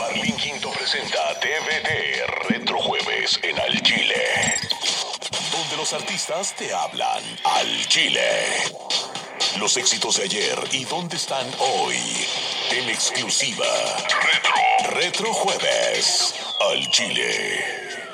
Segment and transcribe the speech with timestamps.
[0.00, 4.56] Marlín Quinto presenta TVT Retro Jueves en Al Chile.
[5.52, 8.46] Donde los artistas te hablan al Chile.
[9.58, 11.98] Los éxitos de ayer y dónde están hoy.
[12.70, 13.66] En exclusiva.
[14.22, 15.32] Retro.
[15.34, 15.36] Retro.
[16.70, 18.08] Al Chile.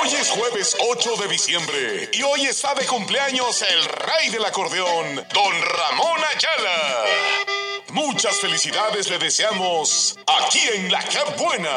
[0.00, 5.16] Hoy es jueves 8 de diciembre y hoy está de cumpleaños el rey del acordeón,
[5.34, 7.55] don Ramón Ayala.
[7.96, 11.72] Muchas felicidades le deseamos aquí en La Que Buena.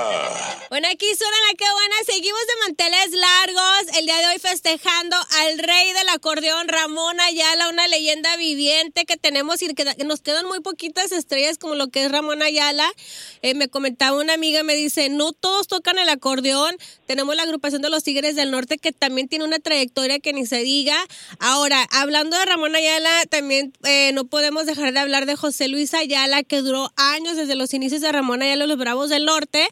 [0.69, 1.95] Bueno, aquí suena La Que Buena.
[2.05, 3.97] Seguimos de manteles largos.
[3.97, 9.15] El día de hoy festejando al rey del acordeón, Ramón Ayala, una leyenda viviente que
[9.15, 12.91] tenemos y que nos quedan muy poquitas estrellas como lo que es Ramón Ayala.
[13.41, 16.75] Eh, me comentaba una amiga, me dice, no todos tocan el acordeón.
[17.07, 20.45] Tenemos la agrupación de los Tigres del Norte que también tiene una trayectoria que ni
[20.45, 20.97] se diga.
[21.39, 25.93] Ahora, hablando de Ramón Ayala, también eh, no podemos dejar de hablar de José Luis
[25.93, 29.67] Ayala Ayala, que duró años desde los inicios de Ramón Ayala, los Bravos del Norte,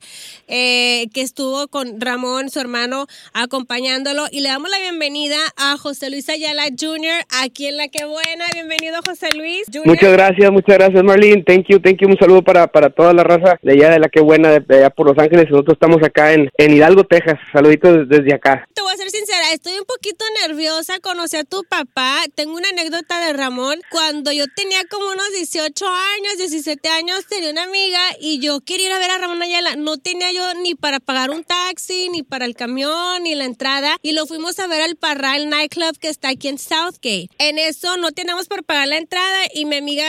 [0.48, 4.26] eh, que estuvo con Ramón, su hermano, acompañándolo.
[4.30, 8.46] Y le damos la bienvenida a José Luis Ayala Jr., aquí en La Que Buena.
[8.54, 9.64] Bienvenido, José Luis.
[9.84, 11.42] Muchas gracias, muchas gracias, Marlene.
[11.42, 12.08] Thank you, thank you.
[12.08, 14.92] Un saludo para, para toda la raza de allá de La Que Buena, de, allá
[14.92, 15.50] por Los Ángeles.
[15.50, 17.40] Nosotros estamos acá en, en Hidalgo, Texas.
[17.52, 18.68] Saluditos desde acá.
[18.76, 21.00] Te voy a ser sincera, estoy un poquito nerviosa.
[21.00, 22.20] Conocí a tu papá.
[22.36, 23.80] Tengo una anécdota de Ramón.
[23.90, 28.88] Cuando yo tenía como unos 18 años, 17 años, tenía una amiga y yo quería
[28.88, 29.76] ir a ver a Ramón Ayala.
[29.76, 33.98] No tenía yo ni para pagar un taxi, ni para el camión, ni la entrada.
[34.02, 37.30] Y lo fuimos a ver al Parral Nightclub que está aquí en Southgate.
[37.38, 40.06] En eso no teníamos para pagar la entrada y mi amiga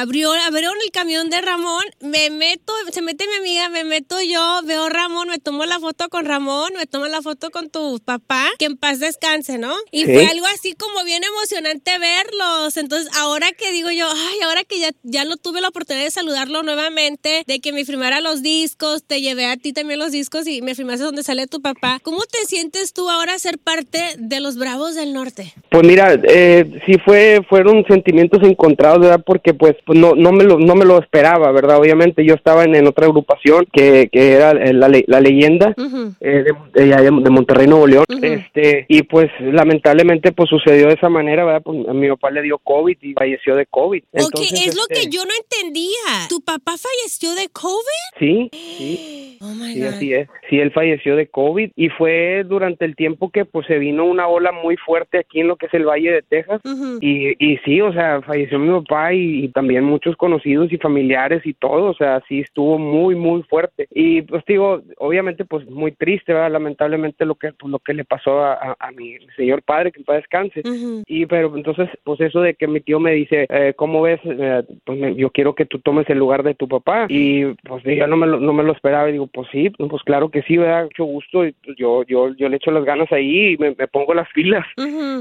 [0.00, 1.84] abrió, abrieron el camión de Ramón.
[2.00, 5.78] Me meto, se mete mi amiga, me meto yo, veo a Ramón, me tomo la
[5.78, 9.76] foto con Ramón, me tomo la foto con tu papá, que en paz descanse, ¿no?
[9.90, 12.76] Y fue algo así como bien emocionante verlos.
[12.76, 16.10] Entonces, ahora que digo yo, ay, ahora que ya, ya lo tuve la oportunidad de
[16.10, 20.46] saludarlo nuevamente, de que me firmara los discos, te llevé a ti también los discos
[20.46, 21.98] y me firmaste donde sale tu papá.
[22.02, 25.52] ¿Cómo te sientes tú ahora ser parte de los Bravos del Norte?
[25.70, 29.22] Pues mira, eh, sí fue, fueron sentimientos encontrados, ¿verdad?
[29.24, 31.78] Porque pues, pues no, no, me lo, no me lo esperaba, ¿verdad?
[31.78, 35.74] Obviamente yo estaba en, otra agrupación que, que era la, la leyenda
[36.20, 36.44] eh,
[36.74, 38.04] de, de, Monterrey, Nuevo León.
[38.22, 41.62] este Y pues lamentablemente pues sucedió de esa manera, ¿verdad?
[41.62, 44.02] Pues a mi papá le dio COVID y falleció de COVID.
[44.12, 46.28] Ok, es lo que este yo no entendía.
[46.28, 48.18] ¿Tu papá falleció de COVID?
[48.18, 49.28] Sí, sí.
[49.42, 50.28] Oh my sí, así es.
[50.48, 54.28] Sí, él falleció de COVID y fue durante el tiempo que pues se vino una
[54.28, 56.60] ola muy fuerte aquí en lo que es el Valle de Texas.
[57.00, 61.54] y, y sí, o sea, falleció mi papá y, también muchos conocidos y familiares y
[61.54, 61.86] todo.
[61.90, 63.88] O sea, sí estuvo muy, muy fuerte.
[63.90, 66.52] Y pues digo, obviamente pues muy triste, ¿verdad?
[66.52, 70.18] Lamentablemente lo que, pues, lo que le pasó a, a, mi señor padre, que para
[70.18, 70.62] descanse.
[71.06, 74.20] Y pero entonces, pues eso de que mi tío me dice, eh, ¿cómo ves?
[74.24, 77.06] Eh, pues yo quiero que tú tomes el lugar de tu papá.
[77.08, 80.02] Y pues yo no me lo, no me lo esperaba y digo, pues sí, pues
[80.02, 83.10] claro que sí, da mucho gusto y pues, yo, yo, yo le echo las ganas
[83.12, 84.66] ahí y me, pongo las filas.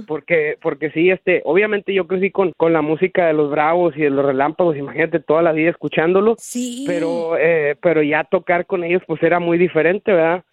[0.07, 4.01] Porque, porque sí, este, obviamente yo crecí con, con la música de los bravos y
[4.01, 6.35] de los relámpagos, imagínate toda la vida escuchándolo.
[6.39, 6.85] Sí.
[6.88, 10.44] Pero, eh, pero ya tocar con ellos pues era muy diferente, ¿verdad?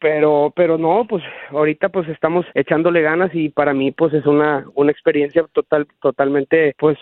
[0.00, 4.66] Pero, pero no, pues ahorita pues estamos echándole ganas y para mí pues es una,
[4.74, 6.98] una experiencia total, totalmente pues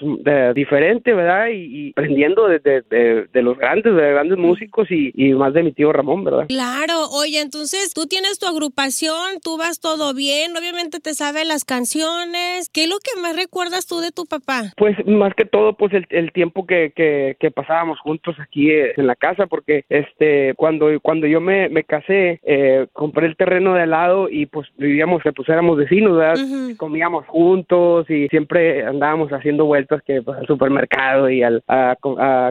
[0.55, 1.49] diferente, ¿verdad?
[1.53, 5.93] Y, aprendiendo de, de, los grandes, de grandes músicos y, y, más de mi tío
[5.93, 6.47] Ramón, ¿verdad?
[6.49, 11.65] Claro, oye, entonces tú tienes tu agrupación, tú vas todo bien, obviamente te sabes las
[11.65, 12.71] canciones.
[12.73, 14.73] ¿Qué es lo que más recuerdas tú de tu papá?
[14.77, 18.93] Pues más que todo, pues el, el tiempo que, que, que, pasábamos juntos aquí eh,
[18.97, 23.75] en la casa, porque este cuando, cuando yo me, me casé, eh, compré el terreno
[23.75, 26.39] de al lado y pues vivíamos, pues éramos vecinos, ¿verdad?
[26.77, 31.78] Comíamos juntos y siempre andábamos haciendo vueltas que pues, al supermercado y al, a,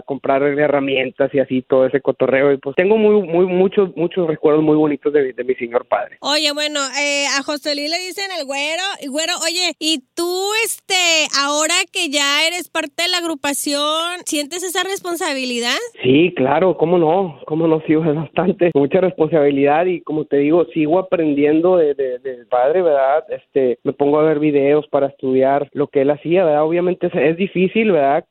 [0.06, 4.64] comprar herramientas y así todo ese cotorreo y pues tengo muy muy muchos muchos recuerdos
[4.64, 6.18] muy bonitos de, mi señor padre.
[6.22, 10.52] Oye, bueno, eh, a José Luis le dicen el güero, y güero, oye, y tú
[10.66, 10.96] este
[11.40, 15.78] ahora que ya eres parte de la agrupación, ¿sientes esa responsabilidad?
[16.04, 20.66] Sí, claro, cómo no, cómo no, sí, es bastante, mucha responsabilidad y como te digo,
[20.74, 22.18] sigo aprendiendo de, de,
[22.50, 23.24] padre, ¿verdad?
[23.30, 26.64] Este, me pongo a ver videos para estudiar lo que él hacía, ¿verdad?
[26.64, 28.26] Obviamente es, difícil, ¿verdad?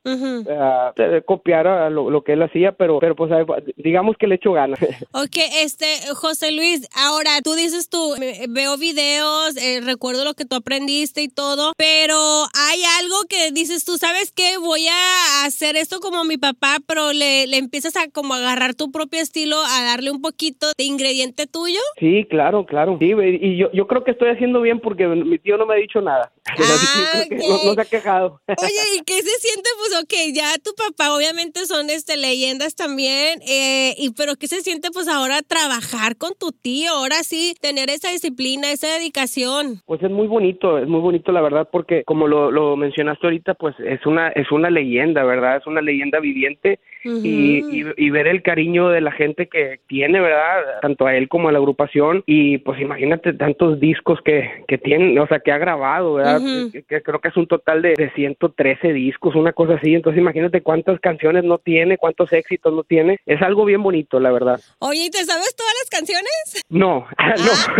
[1.24, 3.30] Copiar a lo, que él hacía, pero, pero pues
[3.76, 4.78] digamos que le echo ganas.
[5.12, 8.14] Ok, este, José Luis, ahora tú dices tú,
[8.48, 13.84] veo videos, eh, recuerdo lo que tú aprendiste y todo, pero hay algo que dices
[13.84, 14.58] tú, ¿sabes qué?
[14.58, 18.90] Voy a hacer esto como mi papá, pero le, le empiezas a como agarrar tu
[18.90, 21.80] propio estilo, a darle un poquito de ingrediente tuyo.
[21.98, 22.96] Sí, claro, claro.
[22.98, 25.78] Sí, y yo, yo creo que estoy haciendo bien porque mi tío no me ha
[25.78, 26.32] dicho nada.
[26.58, 28.40] Ah, no, se ha quejado.
[28.48, 29.68] Oye, ¿y qué se siente?
[29.78, 34.60] Pues ok, ya tu papá, obviamente son este leyendas también, eh, y pero ¿qué se
[34.60, 36.92] siente pues ahora trabajar con tu tío?
[36.92, 39.80] Ahora sí, tener esa disciplina, esa dedicación.
[39.86, 43.54] Pues es muy bonito, es muy bonito la verdad, porque como lo, lo mencionaste ahorita,
[43.54, 45.56] pues es una, es una leyenda, ¿verdad?
[45.56, 50.80] Es una leyenda viviente y, y, ver el cariño de la gente que tiene, ¿verdad?
[50.82, 55.18] Tanto a él como a la agrupación y pues imagínate tantos discos que, que tiene,
[55.20, 56.40] o sea, que ha grabado, ¿verdad?
[56.72, 60.62] Que, creo que es un total de, de 113 discos, una cosa así, entonces imagínate
[60.62, 64.60] cuántas canciones no tiene, cuántos éxitos no tiene, es algo bien bonito, la verdad.
[64.78, 66.64] Oye, ¿te sabes todas las canciones?
[66.68, 67.76] No, no.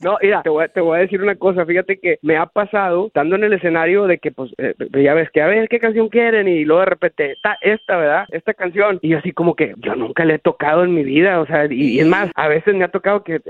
[0.10, 3.06] no, mira, te voy, te voy a decir una cosa, fíjate que me ha pasado,
[3.06, 6.08] estando en el escenario, de que pues eh, ya ves que a ver qué canción
[6.08, 8.24] quieren y luego de repente, está esta, ¿verdad?
[8.30, 8.98] Esta canción.
[9.02, 12.00] Y así como que yo nunca le he tocado en mi vida, o sea, y,
[12.00, 13.40] es más, a veces me ha tocado que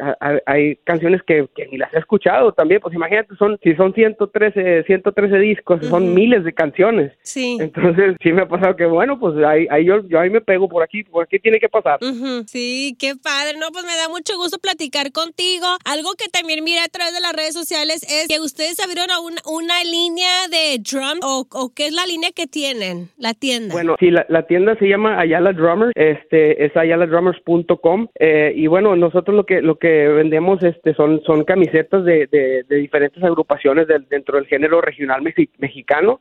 [0.46, 5.38] hay canciones que, ni las he escuchado también, pues imagínate, son si son 113, 113
[5.38, 7.12] discos, son miles de canciones.
[7.22, 7.58] Sí.
[7.60, 10.68] Entonces, sí me ha pasado que, bueno, pues ahí, ahí yo, yo ahí me pego
[10.68, 11.98] por aquí, por aquí tiene que pasar.
[12.46, 13.58] Sí, qué padre.
[13.58, 15.66] No, pues me da mucho gusto platicar contigo.
[15.84, 19.40] Algo que también mira a través de las redes sociales es que ustedes abrieron una,
[19.46, 23.74] una línea de drum o, o qué es la línea que tienen, la tienda.
[23.74, 28.96] Bueno, sí, la, la tienda se llama Ayala Drummers, este, es ayaladrummers.com eh, y bueno,
[28.96, 33.49] nosotros lo que lo que vendemos este son son camisetas de, de, diferentes agrupaciones
[34.08, 36.20] dentro del género regional mexicano,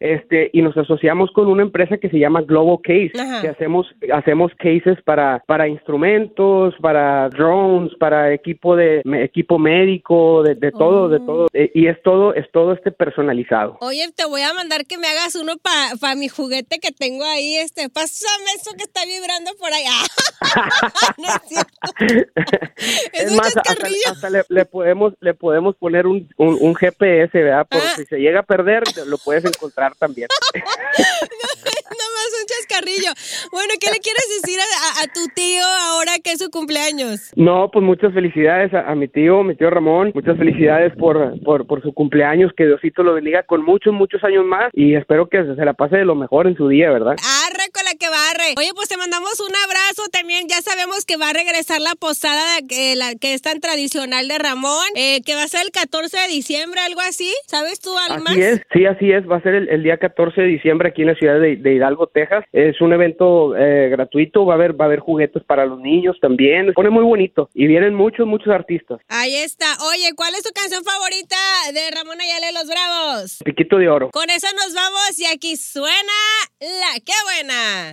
[0.00, 4.52] este y nos asociamos con una empresa que se llama Global Case, que hacemos hacemos
[4.58, 11.48] cases para para instrumentos, para drones, para equipo de equipo médico, de, todo, de todo
[11.52, 13.78] eh, y es todo es todo este personalizado.
[13.80, 15.54] Oye, te voy a mandar que me hagas uno
[16.00, 19.96] para mi juguete que tengo ahí, este, pásame eso que está vibrando por allá.
[21.18, 21.70] no es cierto.
[23.12, 27.66] Es, más, hasta, le, podemos, le podemos poner un, un, GPS, ¿verdad?
[27.68, 27.92] Por ah.
[27.96, 30.28] si se llega a perder, lo puedes encontrar también.
[30.54, 33.10] no, más un chascarrillo.
[33.50, 37.32] Bueno, ¿qué le quieres decir a, tu tío ahora que es su cumpleaños?
[37.34, 40.12] No, pues muchas felicidades a, mi tío, mi tío Ramón.
[40.14, 42.52] Muchas felicidades por, por, por su cumpleaños.
[42.56, 44.70] Que Diosito lo bendiga con muchos, muchos años más.
[44.72, 47.16] Y espero que se la pase de lo mejor en su día, ¿verdad?
[47.46, 48.54] Arre con la que barre.
[48.58, 50.48] Oye, pues te mandamos un abrazo también.
[50.48, 54.38] Ya sabemos que va a regresar la posada que, la, que es tan tradicional de
[54.38, 57.32] Ramón, eh, que va a ser el 14 de diciembre, algo así.
[57.46, 59.28] ¿Sabes tú algo así es, sí, así es.
[59.28, 62.44] Va a ser el, día 14 de diciembre aquí en la ciudad de, Hidalgo, Texas.
[62.52, 64.44] Es un evento eh, gratuito.
[64.44, 66.66] Va a haber va a haber juguetes para los niños también.
[66.66, 69.00] Se pone muy bonito y vienen muchos, muchos artistas.
[69.08, 69.66] Ahí está.
[69.90, 71.36] Oye, ¿cuál es tu canción favorita
[71.72, 73.38] de Ramón Ayala Los Bravos?
[73.44, 74.10] Piquito de Oro.
[74.10, 76.12] Con eso nos vamos y aquí suena
[76.60, 77.85] la que buena.